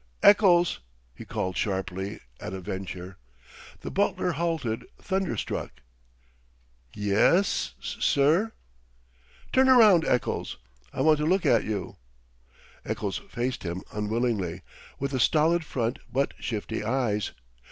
[0.23, 0.79] "Eccles!"
[1.13, 3.17] he called sharply, at a venture.
[3.81, 5.73] The butler halted, thunderstruck.
[6.95, 10.57] "Ye es, s sir?" [Illustration: Eccles] "Turn round, Eccles;
[10.91, 11.97] I want a look at you."
[12.83, 14.63] Eccles faced him unwillingly,
[14.97, 17.33] with a stolid front but shifty eyes.